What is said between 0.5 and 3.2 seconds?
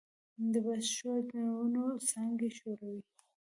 د باد شور د ونو څانګې ښوروي.